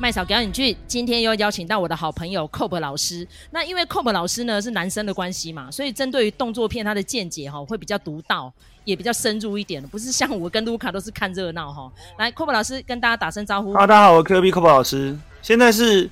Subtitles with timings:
[0.00, 3.28] 麦嫂表演剧今天又邀请到我的好朋友 Cob 老师。
[3.50, 8.50] 那因为 Cob 老师呢是男生的关系嘛，所以针对于动作片他的见解哈会比较独到，
[8.84, 11.92] 也比较深入一点，不是像我跟卢卡都是看热闹哈。
[12.16, 13.74] 来，Cob 老师跟大家打声招呼。
[13.74, 15.14] 哈，大家好，我 Q B Cob 老师。
[15.42, 16.08] 现在是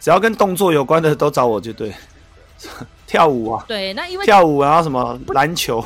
[0.00, 1.94] 只要跟动作有关的都找我就对。
[3.06, 5.84] 跳舞啊，对，那因为跳舞然后什么篮球，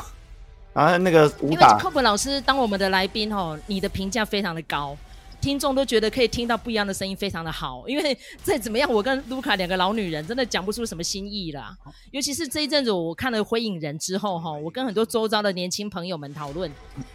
[0.73, 1.77] 然后那个武打。
[1.77, 4.97] 因为 Cob 老师当我们的来宾哦，你的评价非常的高。
[5.45, 7.87] 听众都觉得可以听到不一样的声音，非常的好。
[7.87, 11.77] 因为再怎么样，我跟卢卡两个老女人真的讲不出什么新意啦。
[12.09, 16.71] 尤其是这一阵子，我看了《灰影人》之后，哈，我跟很多周遭的年轻朋友们讨论，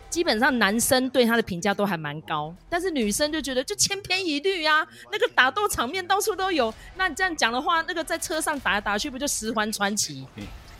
[0.08, 4.86] 基本上男生对他的评价都还蛮高，但是女生就觉得就千篇一律啊。
[5.10, 10.24] 那个打斗场面到处都有，那你这样讲的话，那个在车上打来打去，不就十环传奇？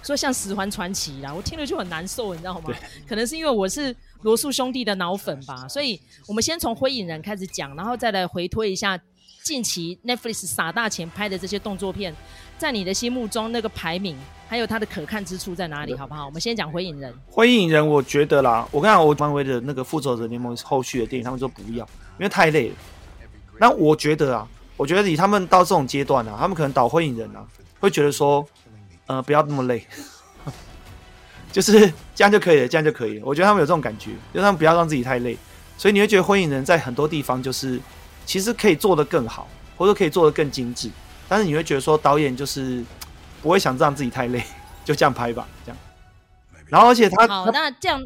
[0.04, 2.72] 说像十环传奇啦，我听了就很难受，你知道吗？
[3.08, 3.92] 可能是因为我是。
[4.22, 8.98] 罗素兄弟的脑粉吧，所以我们先从《灰影人》开始讲，然后再来回推一下
[9.42, 12.14] 近期 Netflix 撒大钱拍的这些动作片，
[12.58, 16.26] 在你的心目中那个排名，还有它的可看之处在哪里，好不好？
[16.26, 17.10] 我们先讲《灰影人》。
[17.30, 21.84] 《灰影人》，我觉得啦，我跟你讲，我漫威的那个复仇者联盟后续的电影，他们说不要，
[22.18, 22.74] 因为太累了。
[23.58, 27.46] 那我觉得啊，我觉得以他们到这种阶段啊，他们可能导《灰影人》啊，
[27.78, 28.46] 会觉得说，
[29.06, 29.86] 呃，不要那么累。
[31.52, 33.22] 就是这样就可以了，这样就可以了。
[33.24, 35.36] 我觉得他们有这种感觉，就是他们不要让自己太累，
[35.76, 37.80] 所以你会觉得《灰影人》在很多地方就是
[38.24, 40.88] 其实可以做得更好，或者可以做得更精致。
[41.28, 42.84] 但是你会觉得说导演就是
[43.42, 44.42] 不会想让自己太累，
[44.84, 45.78] 就这样拍吧，这样。
[46.68, 48.00] 然后而且他好，那这样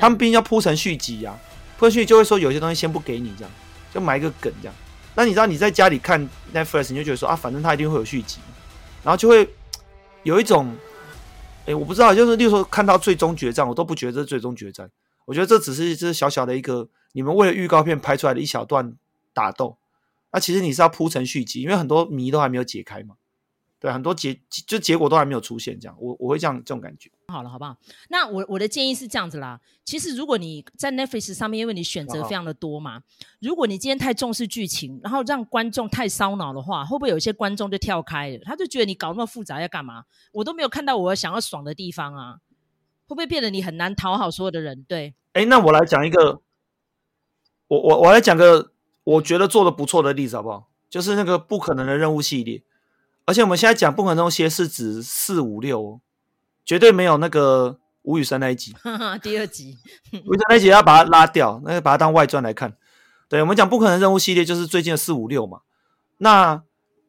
[0.00, 1.38] 他们毕竟要铺成续集啊，
[1.78, 3.50] 铺成续集就会说有些东西先不给你，这样
[3.94, 4.74] 就埋一个梗这样。
[5.14, 8.38] 那你知道你在家里看 Netflix，你就觉得说啊，反正他一定会有续集，
[9.04, 9.48] 然后就会
[10.24, 10.74] 有一种。
[11.74, 14.90] 我不知道，就是例如说看到最终决战，我都不觉得这是最终决战。
[15.26, 18.94] 我觉得这只是一只小小的一个你们为了预告片拍出来的一小段
[19.32, 19.76] 打斗。
[20.32, 23.16] 那其实你是要铺成续集，因为很多谜都还没有解开嘛。
[23.80, 27.10] 对，很多结就结果都还没有出现，这样我我会这样这种感觉。
[27.28, 27.74] 好了，好不好？
[28.10, 29.58] 那我我的建议是这样子啦。
[29.86, 33.02] 其实如果你在 Netflix 上面，因为你选择非常的多嘛，
[33.40, 38.40] 如果你今天太重视剧情，然后让观众太烧脑的话，会不会有一些观众就跳开了？
[38.44, 40.04] 他就觉得你搞那么复杂要干嘛？
[40.32, 42.34] 我都没有看到我想要爽的地方啊，
[43.06, 44.84] 会不会变得你很难讨好所有的人？
[44.86, 45.14] 对。
[45.32, 46.42] 哎，那我来讲一个，
[47.68, 48.72] 我我我来讲个
[49.04, 50.68] 我觉得做的不错的例子好不好？
[50.90, 52.62] 就是那个不可能的任务系列。
[53.30, 56.00] 而且我们现在讲不可能系列是指四五六哦，
[56.64, 58.74] 绝对没有那个吴宇森那一集。
[59.22, 59.78] 第二集，
[60.26, 62.76] 吴宇森那一集要把它拉掉，那个把它当外传来看。
[63.28, 65.60] 对，我们讲不可能任务系列就是最近的四五六嘛。
[66.18, 66.64] 那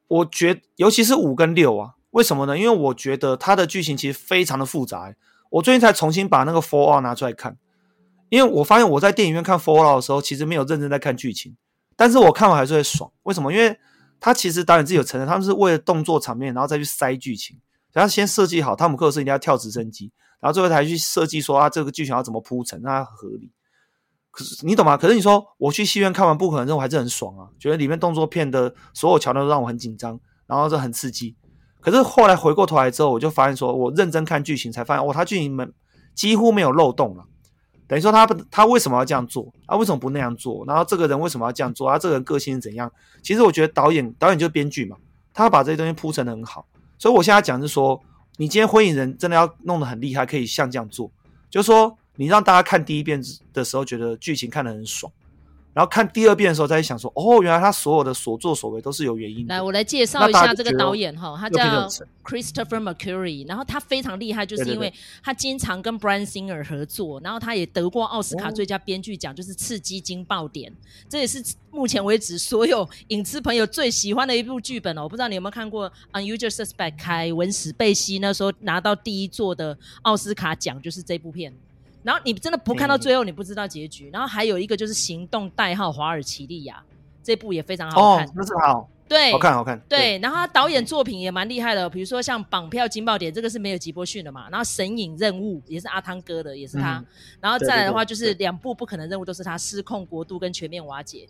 [0.10, 2.56] 我觉尤其是五跟六啊，为什么呢？
[2.56, 5.12] 因为我觉得它的剧情其实非常的复杂。
[5.50, 7.58] 我最近才重新把那个 Fallout 拿出来看，
[8.30, 11.58] 因为我发现我在电影院看 Fallout 的时候，其实没有认真在看剧情，
[11.96, 13.12] 但是我看完还是会爽。
[13.24, 13.52] 为什么？
[13.52, 13.80] 因为
[14.22, 17.60] 他其实导演自己有承认，他们是为了动作场面，然后再去塞剧情。
[17.92, 20.10] 然后先设计好，汤姆克鲁斯一定要跳直升机，
[20.40, 23.52] 然后最后才去设计说啊，这个剧情要怎么铺陈，让它合理。
[24.30, 24.96] 可是你懂吗？
[24.96, 30.18] 可是你说我去戏院看完《不可能任务》还是很爽啊，觉得里面动作片的所有桥段都让我很紧张，
[30.48, 31.36] 然后就很刺激。
[31.82, 35.68] 可是后来回过头来之后，我就发现说，我认真看剧情才发现，哦，他剧情没
[36.16, 37.26] 几乎没有漏洞了。
[37.92, 39.46] 等于说他他为什么要这样做？
[39.68, 40.64] 他、为什么不那样做？
[40.66, 41.92] 然后这个人为什么要这样做？
[41.92, 42.90] 他、这个人个性是怎样？
[43.22, 44.96] 其实我觉得导演导演就是编剧嘛，
[45.34, 46.66] 他把这些东西铺陈的很好。
[46.98, 48.02] 所以我现在讲是说，
[48.38, 51.12] 你今天《婚影人》真的要弄得很厉害，可以像这样做，
[51.50, 53.22] 就是说你让大家看第一遍
[53.52, 55.12] 的时候觉得剧情看得很爽。
[55.74, 59.56] 然后看第二遍的时候，再想说，哦，原来他所有的所作所为都是有原因的。
[59.56, 61.88] 来，我来介绍一下这个导演哈，他叫
[62.26, 64.94] Christopher McQuarrie，然后他非常厉害，就是因为
[65.24, 70.70] 他经常跟 Brian Singer 合作，然后他也得过奥斯卡最佳编剧奖，就是《刺激惊爆点》，
[71.08, 75.04] 这也是目前为止所有影视朋友最喜欢的一部剧本哦。
[75.04, 81.54] 我不知道你有没有看过《Unusual Suspect》，凯文史贝西那时候拿到第一座的奥斯卡奖，就是这部片。
[82.04, 84.10] 然后你真的不看到最后，你不知道结局。
[84.10, 86.84] 嗯、然后还有一个就是《行动代号华尔奇利亚》，
[87.22, 88.26] 这部也非常好看。
[88.26, 89.80] 哦，那是好，对，好看好看。
[89.88, 94.50] 对，对，然后他导演作品也蛮厉害的，比如说像《绑票惊爆点》，这个是没有吉波逊的嘛。
[94.50, 96.98] 然后《神隐任务》也是阿汤哥的，也是他。
[96.98, 97.06] 嗯、
[97.40, 101.28] 然后再来的话就是两部不可能任务都是他，《失控国度》跟《全面瓦解》。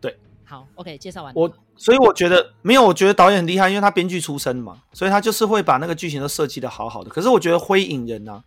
[0.00, 1.32] 对，好，OK，介绍完。
[1.34, 7.10] 我所以我觉得没有，我觉得导演很厉害，因为他编剧出身嘛，所以他就是会把那个剧情都设计的好好的。
[7.10, 8.42] 可是我觉得《灰影人》呢。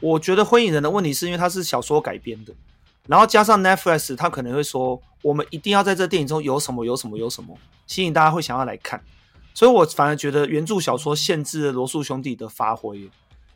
[0.00, 2.52] 我觉得《灰影人》的问题是因为它是小说改编的，
[3.06, 7.56] 然后加上 Netflix，他可能会说我们一定要在这电影中有什么有什么有什么，
[7.86, 9.02] 吸引大家会想要来看，
[9.52, 12.98] 所以我反而觉得原著小说限制了罗素兄弟的发挥，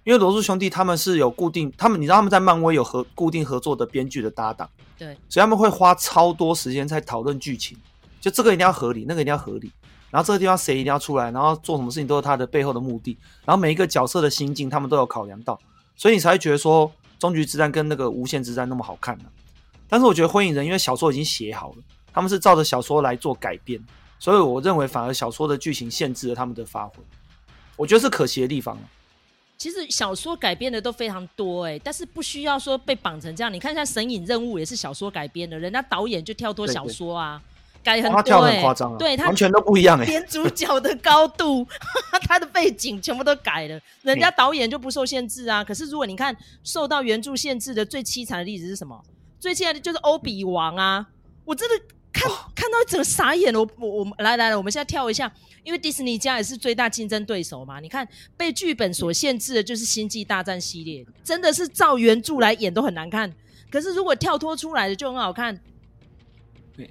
[0.05, 4.69] 因为罗素兄弟他们是有固定，他们你知道他们在漫威有合固定合作的编剧的搭档，
[4.99, 7.79] 对，所以他们会花超多时间在讨论剧情，
[8.20, 9.73] 就这个一定要合理，那个一定要合理，
[10.11, 15.58] 然后这个地方谁一定要出来，然后做什么事情都是他的背后的目的，然后每一个角色的心境他们都有考量到，
[15.96, 19.31] 所以你才会觉得说终局之战跟那个无限之战那么好看呢、啊。
[19.88, 21.76] 但是我觉得火影人因为小说已经写好了，
[22.12, 23.81] 他们是照着小说来做改编，
[24.19, 26.96] 所以我认为反而小说的剧情限制了他们的发挥，
[27.76, 28.79] 我觉得是可惜的地方。
[29.56, 33.52] 其实小说改编的都非常多哎、欸，但是不需要说被绑成这样。
[33.52, 37.54] 你看一下《神隐任务》也是小说改编的，人家导演就跳脱小说啊，对对
[37.84, 41.64] 改很多、欸，他跳很夸张啊，对他完全都不一样哎、欸，连主角的高度、
[42.26, 45.62] 他的背景全部都改了，人家导演就不受限制啊。
[45.62, 49.00] 可是如果你看受到原著限制的最凄惨的例子是什么？
[49.38, 51.06] 最凄惨的就是欧比王啊，
[51.44, 51.84] 我真的。
[52.16, 55.28] 看看到整个傻眼了，我我我们来来来，我们现在跳一下，
[55.64, 57.81] 因为迪士尼家也是最大竞争对手嘛。
[57.81, 63.28] 你看被剧本所限制的就是《星际大战》系列，真的是照原著来演都很难看。
[63.69, 65.60] 可是如果跳脱出来的就很好看。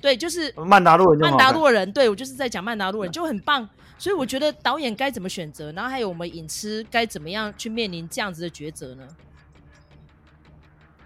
[0.02, 3.68] 对，就是曼达洛人，曼达洛人，对我就是在讲曼达洛人就很棒。
[3.98, 9.08] 所以我觉得导演该怎么选择，然后还有我们影痴该怎么样去面临这样子的抉择呢？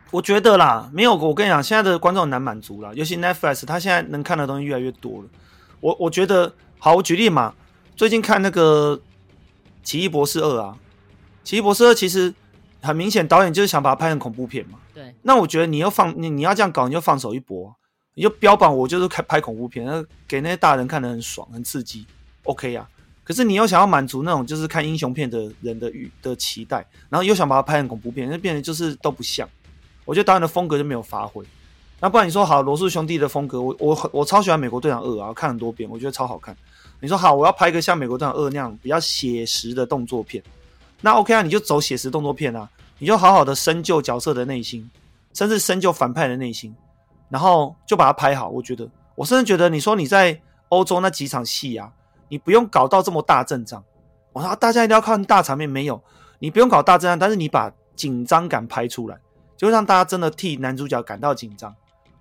[0.09, 5.27] 我觉得啦，没有我跟你讲，现在的观众很难满足了，尤其 Netflix，他现在能看的东西越来越多了。
[5.79, 7.53] 我我觉得，好，我举例嘛，
[7.95, 8.97] 最近看那个
[9.83, 10.77] 《奇异博士二》啊，
[11.47, 12.33] 《奇异博士二》其实
[12.81, 14.79] 很明显，导演就是想把它拍成恐怖片嘛。
[14.93, 15.13] 对。
[15.23, 17.75] 那我觉得你要放你你要这样搞，你就放手一搏，
[18.17, 22.03] 你就标榜我就是开拍恐怖片，那给那些大人看得很爽很刺激
[22.45, 22.89] ，OK 啊。
[23.23, 29.47] 可是你又想要满足那种就是看英雄片的人的欲的期待，然后又想把它拍成恐怖片，那变成就是都不像。
[30.03, 31.45] 我觉得导演的风格就没有发挥，
[31.99, 36.57] 那不然你说好罗素兄弟的风格，我我我超喜欢美国队长二啊，看很多遍，我觉得超好看。
[36.99, 40.43] 你说好，我要拍一个像美国队长二那样比较写实的动作片，
[41.01, 42.67] 那 OK 啊，你就走写实动作片啊，
[42.97, 44.89] 你就好好的深究角色的内心，
[45.35, 46.75] 甚至深究反派的内心，
[47.29, 48.49] 然后就把它拍好。
[48.49, 51.91] 我觉得，我甚至觉得，你说你在欧洲那几场戏啊，
[52.29, 53.83] 你不用搞到这么大阵仗，
[54.33, 56.01] 我说大家一定要看大场面，没有，
[56.39, 59.17] 你不用搞大阵仗，但是你把紧张感拍出来。
[59.55, 61.73] 就让大家真的替男主角感到紧张，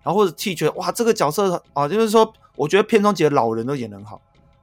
[0.03, 4.23] 然后或者替觉得哇，这个角色啊，就是说，我觉得片中几个老人都演得很好，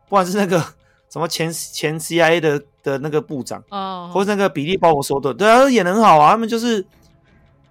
[0.10, 0.60] 不管是那个
[1.08, 6.84] 什么前前 CIA 的的那个部长哦，或者那个比利鲍罗索特，对啊，演得很好啊，他们就是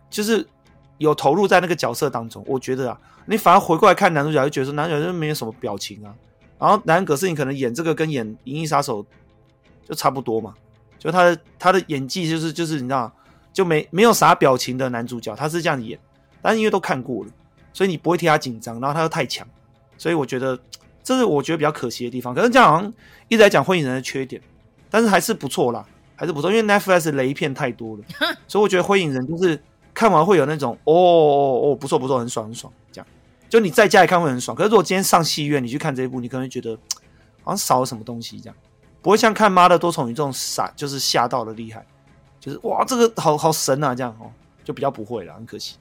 [0.09, 0.47] 就是
[1.03, 2.43] 有投入在那个角色当中。
[2.47, 6.15] 我觉得啊，你反而回过来看男主角，就觉得男主角就没有什么表情啊。
[6.59, 9.03] 然后莱恩·葛斯你可能演这个跟演《银翼杀手》
[9.87, 10.55] 就差不多嘛，
[10.99, 13.13] 就他的他的演技就是就是你知道。
[13.53, 15.99] 就没没有啥表情的男主角，他是这样演，
[16.41, 17.31] 但是因为都看过了，
[17.75, 19.47] 所以你不会替他紧张，然后他又太强，
[19.99, 20.59] 所以我觉得
[21.05, 22.35] 这是我觉得比较可惜的地方。
[22.35, 22.91] 可是这样好像
[23.29, 24.41] 一直在讲灰影人的缺点，
[24.89, 25.85] 但是还是不错啦，
[26.17, 28.05] 还是不错，因为 Netflix 雷片太多了，
[28.49, 29.63] 所以我觉得灰影人就是
[29.94, 33.06] 看完会有那种哦哦哦不错不错，很爽很爽这样。
[33.49, 36.77] 就你在家里看会很爽，可是如果今天上戏院你去看这一部，你可能会觉得
[37.44, 38.56] 好像少了什么东西这样，
[39.03, 41.85] 不会像看妈的多重宇宙傻，就是吓到的厉害。
[42.41, 44.31] 就是哇，这个好好神啊，这样哦，
[44.65, 45.77] 就比较不会了，很可惜。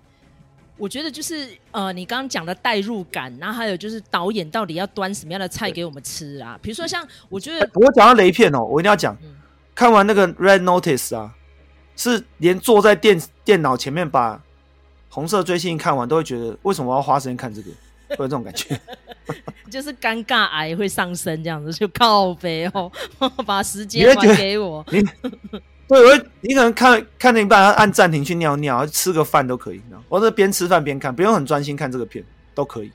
[0.78, 6.60] 我觉得就是呃，你刚刚讲的代入感，然后还有就是导演到底要端什么样的菜给我们吃啊？
[6.62, 9.36] 比如说像我觉得，我讲到雷片哦，我一定要讲，嗯、
[9.74, 11.34] 看完那个 Red Notice 啊，
[11.96, 14.42] 是连坐在电电脑前面把
[15.10, 17.70] 红色追星看完，都会觉得为什么我要花时间看这个？
[18.12, 18.78] 会有这种感觉，
[19.72, 22.92] 就是尴尬癌会上升这样子，就靠北哦，
[23.48, 24.86] 把时间还给我。
[24.92, 25.02] 你
[25.88, 29.82] 对，我你可能看看那一半，按暂停去尿尿，吃个饭都可以。
[30.10, 32.22] 或者边吃饭边看，不用很专心看这个片
[32.54, 32.92] 都可以。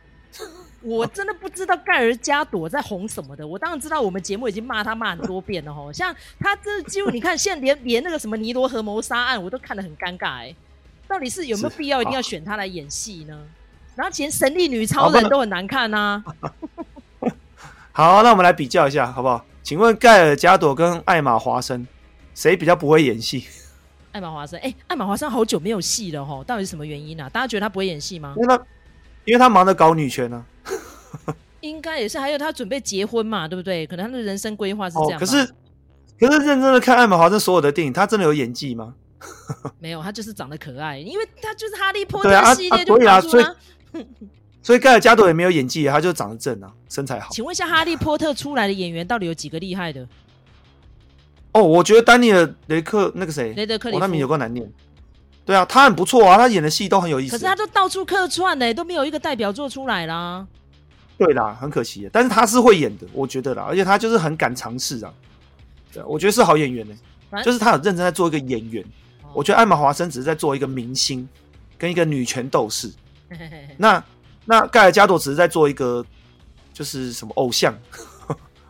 [0.86, 3.46] 我真的不知道盖尔加朵在红什么的。
[3.46, 5.92] 我当然知道，我们节目已经骂他骂很多遍了吼。
[5.92, 10.54] 像他这几乎你看，现在连连那个什么尼罗河谋杀案，我都看得很尴尬哎。
[11.08, 13.36] 到底是有没有必要一定要选他来演戏呢？
[13.94, 16.22] 然后前神力女超人都很难看呐。
[17.92, 19.44] 好，那我们来比较一下好不好？
[19.62, 21.86] 请问盖尔加朵跟艾玛华生。
[22.34, 23.46] 谁比较不会演戏？
[24.12, 27.30] 艾玛华森，哎、欸，艾玛华森好久没有戏了齁，到底是什么原因呢、啊？
[27.30, 28.34] 大家觉得他不会演戏吗？
[28.36, 28.62] 因为他，
[29.24, 30.44] 因为他忙着搞女权呢、啊。
[31.66, 33.86] 应该也是，还有他准备结婚嘛，对不对？
[33.86, 35.20] 可能他的人生规划是这样、哦。
[35.20, 35.46] 可是，
[36.18, 38.94] 可是认真的看艾玛华森所有的电影，他真的有演技吗？
[39.80, 43.54] 没有，他就是长得可爱，因为他就是哈利波特系列就啊，所以啊，
[44.62, 47.30] 所以盖尔加朵也没有演技，他就长得正啊，身材好。
[47.32, 50.06] 请问一下，哈利波特出来的演员到底有几个厉害的？
[51.52, 54.70] 哦，我觉得丹尼尔雷克那个谁，雷德克里夫，哦、他名有够难念。
[55.46, 57.30] 对啊，他很不错啊，他演的戏都很有意思。
[57.32, 60.46] 可是他都到处客串呢，都没有一个代表作出来啦。
[61.18, 65.12] 对啦，很可惜，但是他是会演的，我觉得啦，而且他就是很敢尝试啊。
[65.92, 66.94] 对，我觉得是好演员呢，
[67.30, 68.84] 正就是他很认真在做一个演员。
[69.22, 71.26] 哦、我觉得艾玛华森只是在做一个明星，
[71.78, 72.90] 跟一个女权斗士。
[73.78, 74.02] 那
[74.44, 76.04] 那盖尔加朵只是在做一个
[76.72, 77.74] 就是什么偶像。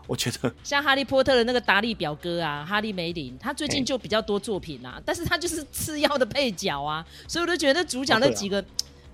[0.06, 8.64] 我觉得像哈利波特的那个达利表哥啊，哈利梅林，他最近就比较多作品啊，欸、但是他就是次要的配角啊，所以我都觉得主角那几个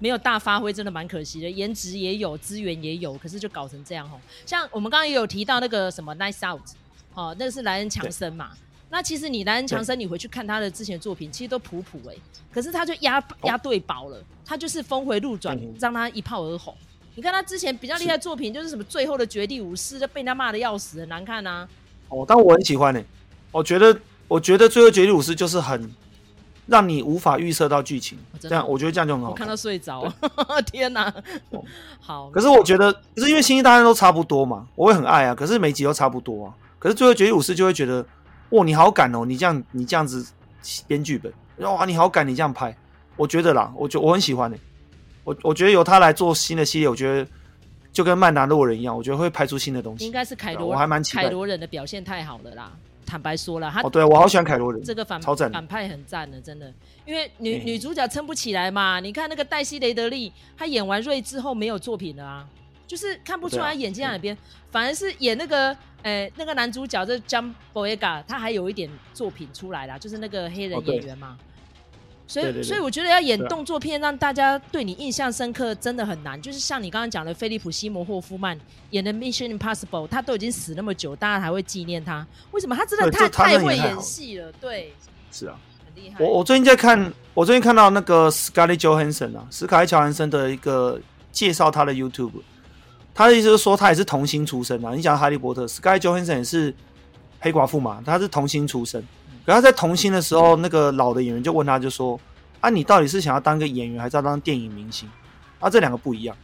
[0.03, 1.49] 没有大发挥，真的蛮可惜的。
[1.49, 4.21] 颜值也有，资源也有，可是就搞成这样吼。
[4.45, 6.61] 像我们刚刚也有提到那个什么《Nice Out》，
[7.15, 8.51] 哦，那个是莱恩强森嘛。
[8.91, 12.21] 那其实你莱恩强森，你回去看他的之前作品，其实都普普哎、欸，
[12.53, 16.77] 可是他就压压对宝了，他就是峰回路转，让他一炮而红。
[17.15, 21.69] 你看他之前比较厉害的作品，就是什么《最后的绝地武士》，就被人家骂的要死，很难看啊。
[22.09, 23.07] 哦，但我很喜欢呢、欸。
[23.53, 25.89] 我觉得，我觉得《最后绝地武士》就是很
[26.73, 29.33] 让你无法预测到剧情，哦、这样我觉得这样就很好看。
[29.33, 30.11] 我看到睡着，
[30.73, 31.13] 天哪！
[31.51, 31.63] 哦、
[32.01, 32.31] 好。
[32.31, 35.35] 可是我觉得，可是因为《星际大战》都差不多嘛，我会很爱啊。
[35.35, 36.55] 可是每集都差不多啊。
[36.79, 38.05] 可是《最后绝地武士》就会觉得，
[38.51, 39.25] 哇，你好敢哦！
[39.27, 40.27] 你这样，你这样子
[40.87, 42.75] 编剧本，哇，你好敢，你这样拍，
[43.17, 44.63] 我觉得啦，我觉我很喜欢呢、欸。
[45.25, 47.31] 我我觉得由他来做新的系列，我觉得
[47.93, 50.05] 就跟曼达洛人一样，我觉得会拍出新的东西。
[50.05, 51.25] 应该是凯罗，我还蛮期待。
[51.25, 52.73] 凯罗人的表现太好了啦，
[53.07, 56.73] 坦白说了，他哦，对我好喜欢凯罗人，这个反超赞，反派很赞的，真的。
[57.05, 62.47] 因为女女主角撑不起来嘛，你看那个黛西雷德利，她演完瑞之后没有作品了啊，
[62.87, 64.37] 就是看不出来演技在哪边，
[64.71, 71.37] 反而是演那个呃那个男主角这 Jam Boyega，他还有一点作品出来啦，就是那个黑人演员嘛。
[72.33, 76.41] 所以，对对对，所以我觉得要演动作片，让大家对你印象深刻，真的很难。
[76.41, 78.59] 就是像你刚刚讲的，菲利普·西摩霍夫曼
[78.91, 82.27] 演的《Mission Impossible》，他都已经死那么久，大家还会纪念他？
[82.53, 82.75] 为什么？
[82.75, 84.51] 他真的太太会演戏了。
[84.53, 84.95] 对，
[85.31, 86.17] 是啊，很厉害。
[86.25, 90.99] 我我最近在看，我最近看到那个 Scarlett Johansson 啊，斯卡利·乔韩森的一个
[91.31, 92.33] 介绍他的 YouTube，
[93.13, 94.95] 他的意思是说他也是童星出身啊。
[94.95, 96.75] 你讲哈利波特，Scarlett Johansson 也是
[97.41, 99.05] 黑寡妇嘛，他是童星出身。
[99.45, 102.19] 可他在童星的时候，那个老的演员就问他，就说
[102.61, 105.11] ：“啊，你到底是想要当个演员，还是要当电影明星？
[105.59, 106.37] 啊，这两个不一样。”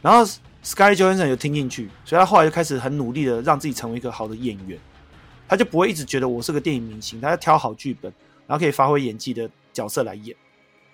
[0.00, 0.24] 然后
[0.64, 4.78] Scarlett Johansson 有听进去，所以他后来就开始很努力的让自己成为一个好的演员。
[5.48, 8.12] 他就不会一直觉得我是个电影明星，他要挑好剧本，
[8.46, 10.36] 然后可以发挥演技的角色来演。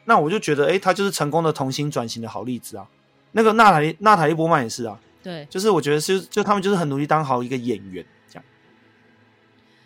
[0.05, 2.87] 那我就觉得，哎，他就是成功的童星转型的好例子啊。
[3.33, 8.05] 那个娜塔莉娜塔莉波曼也是啊，对，就是我觉得是就他们就是很努力当好一个演员。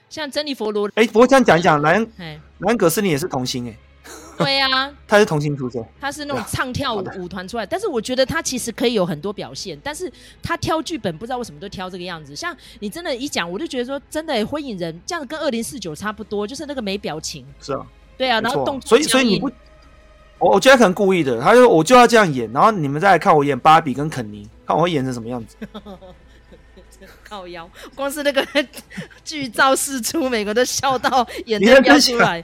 [0.08, 3.76] 像珍妮佛罗，哎、欸，不过这样讲一讲，莱恩，莱恩葛斯林也是童星哎，
[4.38, 10.10] 对呀、啊， 他是童星出身，他是那种唱跳舞舞团出来，但是我觉得他其实可以有很多表现，但是
[10.42, 12.36] 他挑剧本不知道为什么都挑这个样子。
[12.36, 17.84] 像你真的，一讲我就觉得说，真的，火影人这样跟二零四九差不多，就是那个没表情，是啊，
[18.16, 19.50] 对啊，然后动作，所以所以你不，
[20.38, 25.56] 我我觉得可能故意的，他就我就要这样演，然后你们再来看我演芭比跟肯尼，看我会演成什么样子。
[27.28, 28.46] 靠腰，光是那个
[29.24, 32.42] 剧照释出，每个都笑到 眼泪飙出来。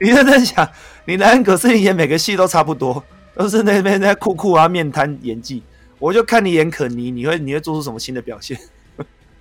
[0.00, 0.68] 你认真想，
[1.04, 3.02] 你莱恩葛斯林演每个戏都差不多，
[3.34, 5.62] 都是那边在酷酷啊、面瘫演技。
[5.98, 8.58] 我就看你演可妮，你会你会做出什么新的表现？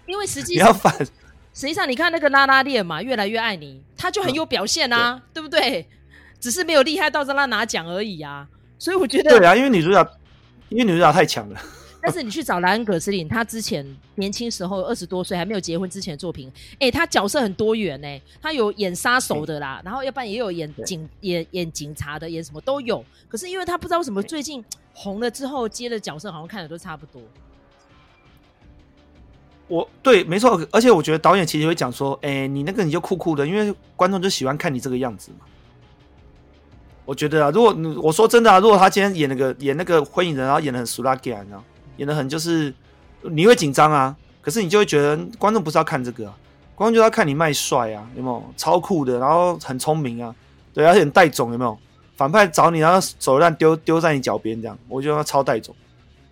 [0.05, 5.87] 因为实际上 你要反，实际上你看那个拉拉链嘛，越来越爱你，他就很有表现啊，对，对不对？
[6.39, 8.47] 只是没有厉害到让他拿奖而已啊。
[8.79, 10.05] 所以我觉得，对啊，因为女主角，
[10.69, 11.59] 因为女主角太强了。
[12.05, 18.21] 但是你去找莱恩·葛斯林，他之前年轻时候二十多岁还没有结婚之前的作品，哎、欸，他角色很多元呢、欸。
[18.41, 23.01] 他有演杀手的啦，然后要不然也有演警演演警察的，演什么都有。
[23.29, 24.61] 可是因为他不知道为什么最近
[24.93, 27.21] 红了之后接的角色好像看的都差不多。
[29.69, 35.45] 我对，没错，而且我觉得导演其实会讲说，哎、欸，你那个你就酷酷的，因为观众就喜欢看你这个样子嘛。
[37.05, 41.63] 我觉得啊，如果我说真的啊，如果他今天演那个演那个火影人，然后演的很俗辣 gay 啊。
[41.97, 42.73] 演得很就是
[43.21, 46.25] 你会紧张啊，可是你就会觉得观众不是要看这个，
[46.75, 48.43] 观众就要看你卖帅啊，有没有？
[48.57, 50.33] 超酷的，然后很聪明啊，
[50.73, 51.77] 对，而且很带种，有没有？
[52.15, 55.75] 反派找你，然后手榴弹丢丢在你脚边这样，我觉得他超带种，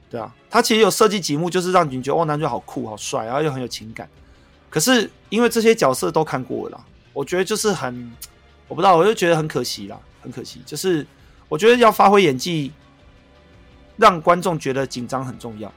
[0.09, 4.07] 对啊，他其实有设计几幕就是让你觉得哦，男主好酷好帅，然后又很有情感，
[4.69, 8.11] 可是因为这些角色都看过了啦，我觉得就是很
[8.67, 11.05] 我不知道，我就觉得很可惜啦，很可惜，就是
[11.47, 12.71] 我觉得要发挥演技。
[13.97, 15.71] 让观众觉得紧张很重要，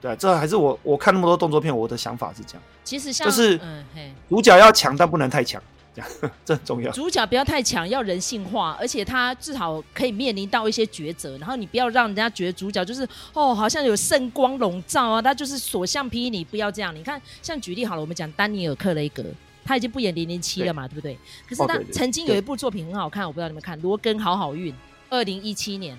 [0.00, 2.62] 对，这还是我我看那么多动作片，我的想法是这样。
[2.84, 5.62] 其实像就是，嗯，嘿，主角要强，但不能太强，
[5.94, 6.10] 这样
[6.44, 6.90] 这很重要。
[6.92, 11.36] 主角不要太强，要人性化，而且他至少可以面临到一些抉择。
[11.38, 16.30] 然后你不要让人家觉得主角就是哦，好像有圣光笼罩啊，他就是所向披靡。
[16.30, 16.94] 你不要这样。
[16.94, 19.24] 你看，像举例好了，我们讲丹尼尔·克雷格，
[19.64, 21.16] 他已经不演零零七了嘛，对不对？
[21.48, 24.72] 可是他曾经有一部作品很好看，我不知道你们看《罗根好好运》，
[25.10, 25.96] 二零一七年。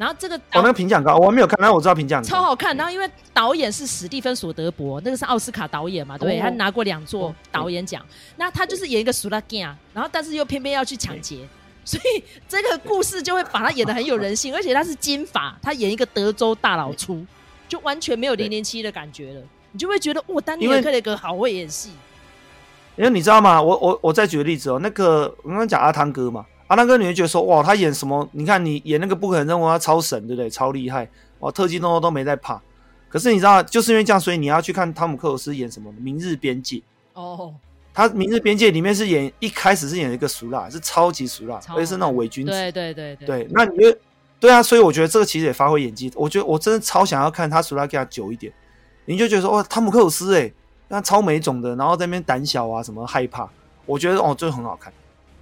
[0.00, 2.74] 然后这个哦，那个评价高，我还没有看，但我知道评价超好看。
[2.74, 6.40] 然后因为导演是史蒂芬·索德伯，那个是奥斯卡导演嘛，对不对？
[6.40, 8.02] 他拿过两座导演奖。
[8.36, 11.46] 那他就是演一个苏拉吉亚，然后但是又偏偏要去抢劫，
[11.84, 17.22] 所以这个故事就会把他演的很有人性， 而且他是金发，他演一个德州大老粗，
[17.68, 19.42] 就完全没有零零七的感觉了。
[19.72, 21.90] 你就会觉得，哇，丹尼尔·克雷格好会演戏。
[22.96, 23.60] 因为你知道吗？
[23.60, 28.28] 我我我再举个例子哦，那个我刚刚讲阿汤哥嘛，阿汤哥你会觉得说，哇，他演什么？
[28.30, 30.48] 你看你演那个不可能任务，他超神，对不对？
[30.48, 31.08] 超厉害，
[31.40, 32.62] 哇，特技动作都没在怕。
[33.08, 36.76] 可是你知道，就是因为这样，所以你要去看汤姆克鲁斯演什么《明日边界》
[37.14, 37.52] 哦。
[37.92, 42.52] 他《明日边界》里面是演一开始是演一个俗辣，是超级俗辣，而且是那种伪君子。
[42.52, 43.26] 对对对对。
[43.26, 43.92] 对，那你就
[44.38, 46.08] 对啊，所以我觉得这个其实也发挥演技。
[46.14, 48.52] 我觉得我真的超想要看他俗辣给他久一点，
[49.06, 50.52] 你就觉得说，哇，汤姆克鲁斯哎，
[50.86, 53.50] 那超没种的，然后在那边胆小啊，什么害怕。
[53.86, 54.92] 我觉得哦，这很好看。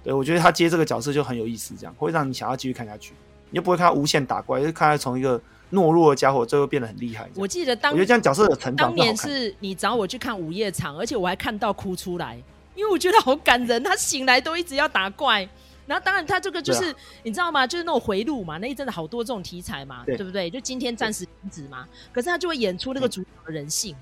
[0.03, 3.13] 对，我觉得他接这个角色就很有意思，这样会让你想要继续看下去。
[3.49, 5.37] 你又不会看他无限打怪，就看他从一个
[5.71, 7.29] 懦弱的家伙，最后变得很厉害。
[7.35, 8.87] 我记得当我觉得这样角色的成长。
[8.87, 12.41] 当年是你找我去看午夜场，而且我还看到哭出来，
[12.75, 13.83] 因为我觉得好感人。
[13.83, 15.47] 他醒来都一直要打怪，
[15.85, 17.67] 然后当然他这个就是、啊、你知道吗？
[17.67, 20.49] 就是那种回路嘛，那一阵子好多这种题材嘛，对，对不对？
[20.49, 23.95] 就今天暂时停止嘛，可是他就会演出那个主角的人性。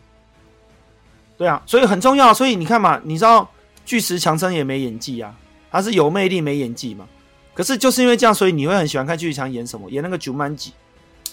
[1.38, 2.34] 对啊，所以很重要。
[2.34, 3.50] 所以你看嘛，你知道。
[3.86, 5.34] 巨石强森也没演技啊，
[5.72, 7.08] 他是有魅力没演技嘛。
[7.54, 9.90] 可是就是因为这样，所以你会很喜欢看巨石强演什么？
[9.90, 10.74] 演那个九满吉，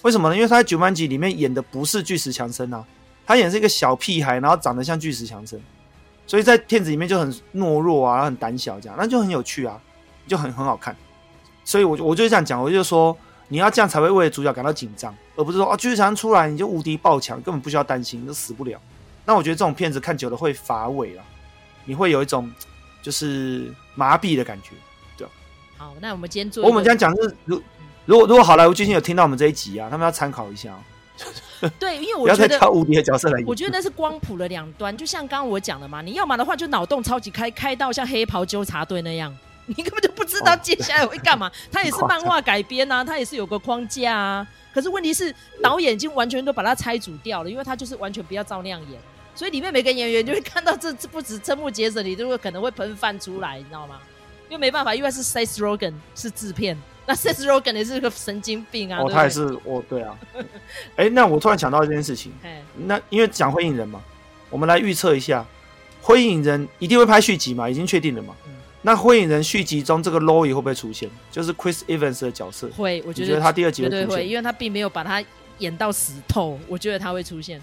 [0.01, 0.35] 为什么呢？
[0.35, 2.83] 因为他在九满吉里面演的不是巨石强森啊，
[3.27, 5.61] 他演是一个小屁孩，然后长得像巨石强森，
[6.27, 9.79] 所以在片子里面就很懦弱啊，很胆小这样，那就很有趣啊，
[10.27, 10.97] 就很很好看。
[11.63, 13.15] 所以我我就这样讲，我就说
[13.49, 18.81] 你要这样才会为主角感到紧张，而不是说啊巨石强出来你就无敌爆强，根本不需要担心，你都死不了。
[19.27, 21.25] 那我觉得这种片子看久了会乏味啊。
[21.85, 22.51] 你会有一种
[23.05, 24.71] 就是麻痹的感觉，
[25.15, 25.29] 对。
[25.77, 26.65] 好，那我们今天做。
[26.65, 27.63] 我们这样讲是，如
[28.07, 30.81] 如果如果好莱坞最近有听到我们这一集啊，他们要参考一下哦。
[31.79, 33.47] 对，因为我觉得不要再挑无敌的角色来演。
[33.47, 39.31] 我觉得那是光谱的两端，就像刚刚我讲的嘛，你要么的话就脑洞超级开，开到像黑袍纠察队那样，
[39.67, 41.53] 你根本就不知道接下来会干嘛。
[41.71, 44.47] 他、哦、也是漫画改编啊，他也是有个框架啊。
[44.73, 45.33] 可是问题是
[45.63, 48.99] 导演已经完全都把它拆组掉了，因为他就是完全不要照那样演。
[49.35, 54.01] 所以里面每个演员就会看到这这不止瞠目结舌，你都会可能会喷饭出来，你知道吗？
[54.49, 59.01] 因为没办法，因为是 Seth Rogen 是制片，那 Seth Rogen 也是个神经病啊。
[59.01, 60.17] 哦，他也是，哦，对啊。
[60.97, 62.31] 哎、欸，那我突然想到一件事情，
[62.87, 64.01] 那因为讲灰影人嘛，
[64.51, 65.45] 我们来预测一下，
[66.01, 68.37] 灰影人一定会拍续集嘛，已经确定了嘛。
[68.47, 71.11] 嗯、那灰影人续集中这个 Laurie 会不会出现？
[71.33, 75.25] 就是 Chris Evans 的角色会，我觉得，他第二集会出现，会，因为他并没有把他
[75.59, 77.61] 演到死透，我觉得他会出现。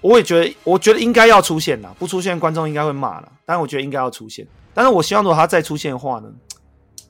[0.00, 3.32] 我也觉得，我觉得应该要出现啦，不出现观众应该会骂了。
[3.44, 6.28] 但是我觉得应该要出现，但是我希望如果他再出现的话呢，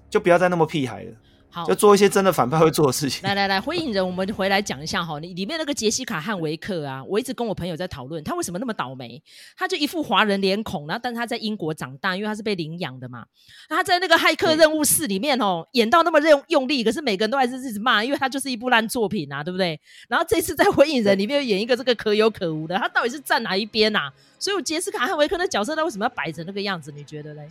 [0.08, 1.12] 就不要再那么屁孩了。
[1.50, 3.22] 好，就做一些真的反派会做的事情。
[3.22, 5.18] 来来来，灰影人，我们回来讲一下哈。
[5.18, 9.22] 你里面那个杰西卡汉维克啊，我一直跟我朋友在讨论，他为什么那么倒霉？
[9.56, 13.24] 他就一副华人脸孔，然后但是他在英国长大，因为他是被领养的嘛。
[13.70, 19.80] 他在那个骇客任务四里面哦，演到那么用用力，可是每个人都还是一直骂，因为他就是一部烂作品啊，对不对？
[20.08, 24.12] 然后这次在灰影人里面又演一个这个可有可无的，他到底是站哪一边啊？
[24.38, 26.92] 所以，我杰西卡汉维克的角色，他为什么要摆成那个样子？
[26.92, 27.48] 你觉得嘞？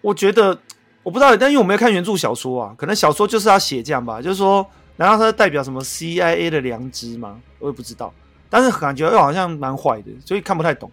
[0.00, 0.58] 我觉得。
[1.04, 7.40] 我不知道，但因为我没有看原著小说啊，可能小说就是他写这样吧，就是说，难道他代表什么 CIA 的良知吗？
[7.58, 8.12] 我也不知道，
[8.50, 10.90] 但是感觉又好像蛮坏的，所以看不太懂。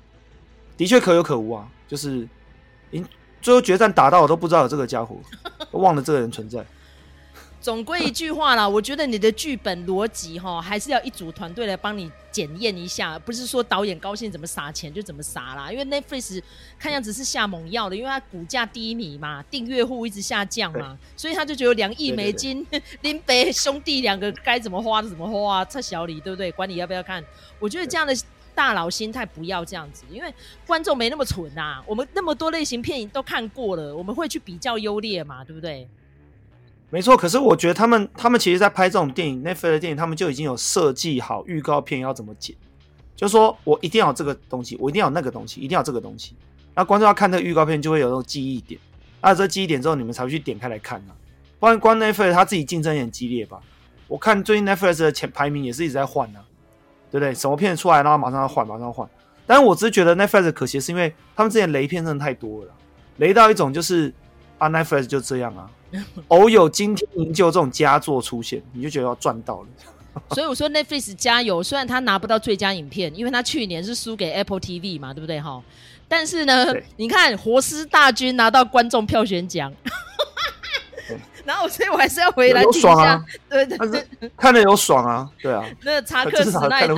[0.77, 2.27] 的确可有可无啊，就是，
[3.41, 5.15] 最后决战打到我都不知道有这个家伙，
[5.71, 6.63] 忘了这个人存在。
[7.61, 15.71] 总归一句话啦，我觉得你的剧本逻辑哈，还是要一组团队来帮你检验一下，不是说导演高兴怎么撒钱就怎么撒啦。
[15.71, 16.41] 因为 Netflix
[16.79, 22.65] 看样子是下猛药的，因为它股价低迷嘛，订阅户一直下降嘛，所以他就觉得两亿美金，
[23.01, 26.51] 林北兄弟两个该怎么花怎么花啊，差小李对不对？
[26.51, 27.23] 管你要不要看，
[27.59, 28.11] 我觉得这样的
[28.55, 30.33] 大佬心态不要这样子，因为
[30.65, 35.87] 观众没那么蠢呐、啊，我们那么多类型片都看过了，我们会去比较优劣嘛，对不对？
[36.91, 42.53] 没错，可是我觉得他们他们其实，在拍这种电影，Netflix 的电影，他们就已经有设计好预告片要怎么剪，
[43.15, 46.35] 就是说我一定要有这个东西，我一定要有那个东西，一定要这个东西。
[46.75, 48.77] 那观众要看这个预告片，就会有那种记忆点。
[49.21, 51.15] 那这记忆点之后，你们才会去点开来看啊。
[51.59, 53.61] 不然，光 Netflix 他自己竞争也很激烈吧？
[54.09, 56.43] 我看最近 Netflix 的前排名也是一直在换啊，
[57.09, 57.33] 对不对？
[57.33, 59.09] 什么片出来，然后马上要换，马上要换。
[59.47, 62.73] 但是我只是觉得 Netflix 可惜是因为他们之前雷片真的太多了，
[63.17, 64.13] 雷到一种就是
[64.57, 65.71] 啊，Netflix 就这样啊。
[66.29, 69.67] 偶有今天营救这种佳作出现，你就觉得要赚到了。
[70.35, 75.61] 所以我说 Netflix 加油，虽然他拿不到最佳影片，因为他去年是输给 Apple TV 嘛，对不对哈？
[76.07, 79.71] 但是呢，你看《活尸大军》拿到观众票选奖，
[81.45, 82.91] 然后所以我还是要回来听一下。
[82.91, 83.77] 啊、对对
[84.19, 85.63] 对，看了有爽啊，对啊。
[85.83, 86.95] 那查克史奈德，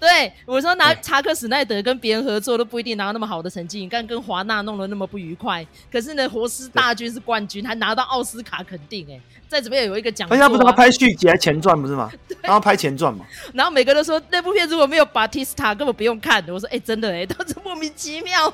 [0.00, 10.30] 对我说拿查克史奈德跟别人合作都不一定拿到那么好的成绩，你看跟华纳弄得那么不愉快，可是呢，活尸大军是冠军，还拿到奥斯卡肯定哎、欸，再怎么样有一个奖、啊。
[10.30, 12.10] 人家不是要拍续集还前传不是吗？
[12.42, 13.24] 然后拍前传嘛。
[13.52, 18.52] 然后每个都说那部片如果没有巴蒂斯塔根本不用看的，我说哎、欸、真的哎、欸，都是莫名其妙。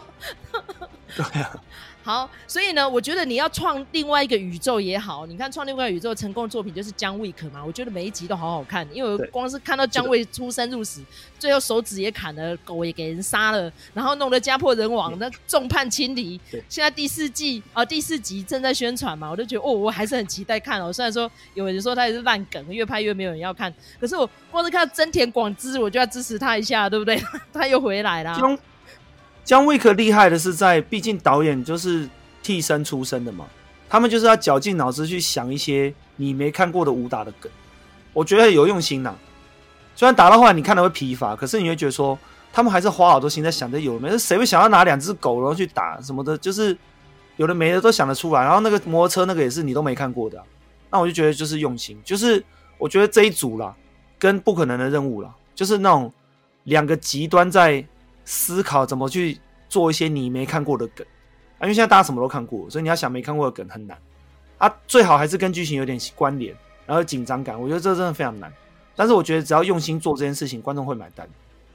[1.16, 1.61] 对呀、啊。
[2.03, 5.27] 好，所以呢，我觉得你要创另外一个宇宙也好。
[5.27, 7.63] 你看，创另外一个宇宙成功的作品就是《姜维克》嘛。
[7.65, 11.03] 我觉得每一集都好好看，因为我光是看到姜维出生入死，
[11.39, 16.41] 最后手指也砍了，狗也给人杀了，然后弄得家破人亡，那众叛亲离。
[16.69, 20.91] 现在第四季啊、呃，第四集正在宣传嘛，我就觉得哦，我还是很期待看哦。
[20.91, 27.23] 虽然说有人说他也是烂梗，越拍越没有人要看，可是我光是看到真田广之，我就要支持他一下，对不对？
[27.53, 28.35] 他又回来了。
[28.39, 28.59] 姜
[29.44, 32.09] 姜维克厉害的是在，毕竟导演就是
[32.42, 33.46] 替身出身的嘛，
[33.88, 37.50] 他们就是要绞尽脑汁去想一些你没看过的武打的梗，
[38.12, 39.14] 我觉得有用心呐、
[39.96, 42.16] 虽然打到后来你看的会疲乏，可是你会觉得说
[42.53, 46.76] 他们还是花好多心在想这有没有，谁会想要拿两只狗然后去打什么的，就是
[47.37, 48.42] 有的没的都想得出来。
[48.42, 50.40] 然后那个摩托车那个也是你都没看过的、
[50.90, 52.44] 那我就觉得就是用心，就是
[52.79, 53.74] 我觉得这一组啦，
[54.18, 56.12] 跟不可能的任务啦，就是那种
[56.64, 57.85] 两个极端在。
[58.31, 59.37] 思考怎么去
[59.69, 61.05] 做一些你没看过的梗
[61.59, 63.99] 啊，因为现在大家什么都看过，所以你要想没看过的梗很难
[64.59, 64.73] 啊。
[64.87, 66.55] 最好还是跟剧情有点关联，
[66.87, 68.53] 然后紧张感，我觉得这真的非常难。
[68.95, 71.29] 但是我觉得只要用心做这件事情，观众会买单。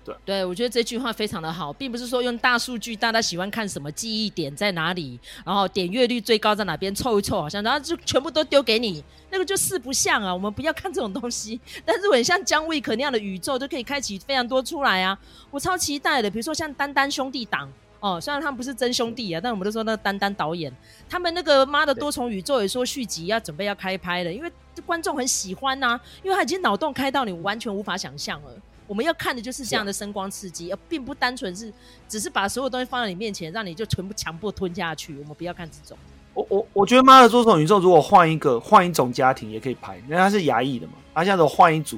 [0.06, 10.32] 对，对，我觉得这句话非常的好，并不是说用大数据，大家喜欢看什么记忆点在哪里，然后点阅率最高在哪边凑一凑，好像然后就全部都丢给你，那个就四不像啊。
[10.32, 11.60] 我们不要看这种东西。
[11.84, 15.18] 但是我很像姜维可那样的宇宙，都可以开启非常多出来啊。
[15.50, 17.68] 我超期待的，比如说像丹丹兄弟党
[18.00, 20.72] 哦，虽然他们不是真兄弟啊，但我们都说那丹丹导演，
[21.10, 24.52] 他们那个妈的多重宇宙也说续集要准备要开拍了，因为
[24.86, 28.52] 观众很喜欢呐、啊，因为他已经脑洞开到你完全无法想象了。
[28.88, 31.74] 我们要看的就是这样的声光刺激，而并不单纯是
[32.08, 35.18] 只是把所有东西放在你面前，让你就全部强迫吞下去。
[35.18, 35.98] 我们不要看这种。
[36.36, 40.94] 我我我觉得妈的多重宇宙，如果换一个换一种家庭也可以拍，因为他是牙裔的嘛。
[41.14, 41.98] 他现在都换一组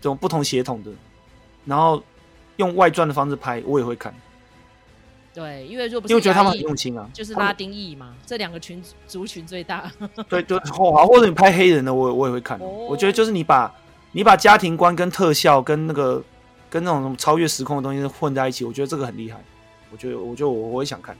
[0.00, 0.90] 这种不同血统的，
[1.64, 2.02] 然后
[2.56, 4.14] 用外传的方式拍，我也会看。
[5.34, 9.92] 对，因为如果不是因为我觉得他们很用心啊，就是拉丁裔嘛，这两个群族群最大。
[10.28, 12.58] 对对，好，或者你拍黑人的，我我也会看。
[12.60, 12.90] Oh.
[12.90, 13.74] 我觉得就是你把。
[14.12, 16.22] 你把家庭观跟特效跟那个
[16.70, 19.38] 跟那种什么超越时空的东西混在一起，我觉得这个很厉害。
[19.90, 21.16] 我觉得，我觉得我我也想看。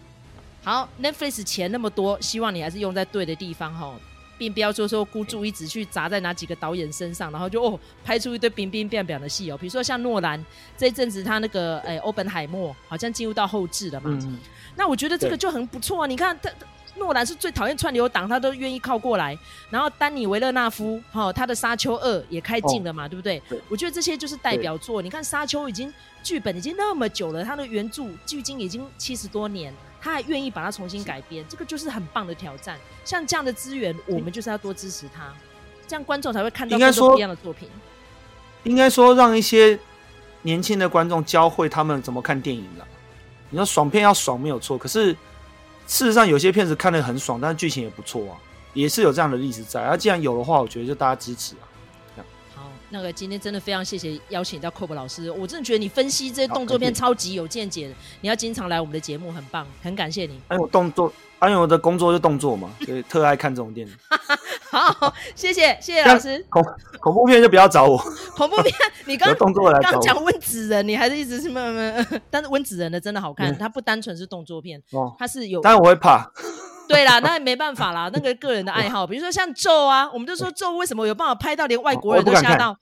[0.65, 3.95] 好，Netflix 钱那么多，希望你还是用在对的地方哈，
[4.37, 9.57] 并不要说说孤注一掷去砸在哪几个导演身上，然后就哦拍出一堆冰冰变变的戏哦。
[9.57, 10.45] 比如说像诺兰
[10.77, 14.39] 这一阵子他那个哎欧本海默好像进入到后置了嘛，嗯，
[14.77, 16.07] 那我觉得这个就很不错啊。
[16.07, 16.51] 你看他。
[16.99, 19.37] 诺兰是最讨厌串流党，他都愿意靠过来。
[19.71, 23.43] 然后丹尼维勒纳夫，哈、哦，他的《沙丘二》也开镜了嘛，哦、对不对？
[23.49, 23.61] 对。
[23.69, 25.01] 我觉得这些就是代表作。
[25.01, 32.79] 你看《沙丘》已经剧本已经那么久了，他的原著距今已经七十多年，他还愿意把它重新改编，这个就是很棒的挑战。
[33.05, 35.33] 像这样的资源，我们就是要多支持他，
[35.87, 37.69] 这样观众才会看到更多不一样的作品。
[38.65, 39.79] 应该说，让一些
[40.43, 42.87] 年轻的观众教会他们怎么看电影了。
[43.51, 45.17] 你说爽片要爽没有错，可是。
[45.89, 48.37] 事实上，有些片子看得很爽，但是剧情也不错啊，
[48.75, 49.83] 也是有这样的例子在。
[49.83, 51.65] 啊，既然有的话，我觉得就大家支持啊。
[52.55, 60.39] 好，那个今天真的非常谢谢邀请到 Cob 老师，我真的觉得你分析这些动作片超级有见解，你要经常来我们的节目，很棒，很感谢你。
[60.49, 61.13] 哎，我动作。
[61.41, 63.95] 因为我的工作就动作嘛，所以特爱看这种电影。
[64.71, 66.45] 好，谢谢谢谢老师。
[66.51, 66.63] 恐
[67.01, 67.97] 恐怖片就不要找我。
[68.37, 68.73] 恐怖片，
[69.07, 72.07] 你刚动作来刚讲温子仁，你还是一直是慢慢。
[72.31, 74.83] 但是温子仁的真的好看，它不单纯是动作片，
[75.19, 75.61] 它是有。
[75.61, 76.31] 但是我会怕。
[76.89, 82.77] 对啦， 那也没办法啦，那个个人的爱好，比如说像咒啊，我们就说咒为什么有办法拍到连外国人都吓到？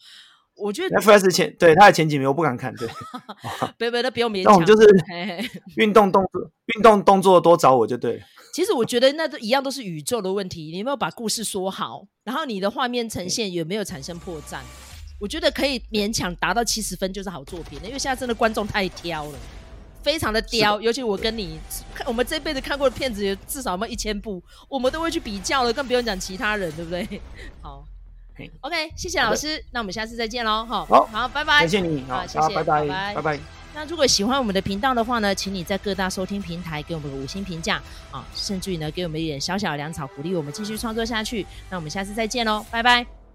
[0.56, 2.88] 我觉得 F S 前对他的前几名我不敢看，对，
[3.76, 4.44] 别别的不用勉强。
[4.44, 4.86] 那我们就是
[5.76, 8.22] 运动动作，运动动作多找我就对。
[8.54, 10.70] 其实我觉得那都一样，都是宇宙的问题。
[10.72, 12.06] 你有没有把故事说好？
[12.24, 14.58] 然后你的画面呈现有没有产生破绽？
[15.20, 17.86] 我觉得可以勉强达到七十分就是好作品了。
[17.86, 19.38] 因为现在真的观众太挑了，
[20.02, 20.80] 非常的刁。
[20.80, 21.58] 尤其我跟你
[21.94, 27.20] 看，我们这辈子看过的片子有至少有没有一千部，我们都会去比较了，更不用讲其他人，对不对？
[27.60, 27.84] 好。
[28.60, 33.38] OK，谢谢老师，那我们下次再见喽，哈，好，好，拜拜，谢谢你，好，谢谢，拜拜，拜拜。
[33.74, 41.46] 那如果喜欢我们的频道的话呢，请你在各大收听平台给我们个五星评价啊，甚至于呢，给我们一点小小的粮草，鼓励我们继续创作下去。
[41.68, 43.25] 那我们下次再见喽，拜拜。